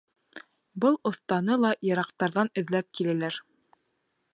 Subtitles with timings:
[0.85, 3.43] Был оҫтаны ла йыраҡтарҙан эҙләп киләләр.